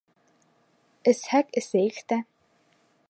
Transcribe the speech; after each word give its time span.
Эсһәк 1.13 1.53
эсәйек 1.63 2.01
тә... 2.13 2.21